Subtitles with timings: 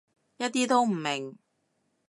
[0.37, 1.37] 一啲都唔明